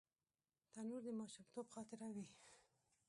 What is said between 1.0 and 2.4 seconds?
د ماشومتوب خاطره وي